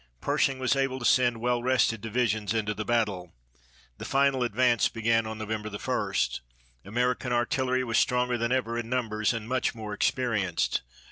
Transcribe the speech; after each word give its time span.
Pershing 0.19 0.57
was 0.57 0.75
able 0.75 0.97
to 0.97 1.05
send 1.05 1.39
well 1.41 1.61
rested 1.61 2.01
divisions 2.01 2.55
into 2.55 2.73
the 2.73 2.83
battle. 2.83 3.33
The 3.99 4.03
final 4.03 4.41
advance 4.41 4.89
began 4.89 5.27
on 5.27 5.37
November 5.37 5.69
1. 5.69 6.13
American 6.85 7.31
artillery 7.31 7.83
was 7.83 7.99
stronger 7.99 8.35
than 8.35 8.51
ever 8.51 8.79
in 8.79 8.89
numbers 8.89 9.31
and 9.31 9.47
much 9.47 9.75
more 9.75 9.93
experienced. 9.93 10.81